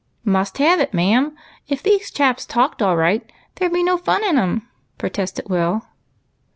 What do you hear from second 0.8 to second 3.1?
ma'am. If these chaps talked all